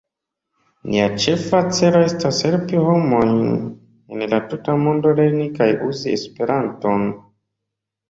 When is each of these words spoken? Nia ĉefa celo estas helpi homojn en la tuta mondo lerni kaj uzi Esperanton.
Nia 0.93 1.03
ĉefa 1.25 1.59
celo 1.79 2.01
estas 2.05 2.39
helpi 2.47 2.81
homojn 2.89 3.37
en 3.53 4.27
la 4.35 4.43
tuta 4.49 4.81
mondo 4.89 5.15
lerni 5.23 5.49
kaj 5.63 5.73
uzi 5.93 6.19
Esperanton. 6.21 7.11